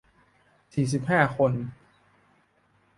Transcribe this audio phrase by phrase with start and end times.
[0.73, 1.51] สี่สิบห้า คน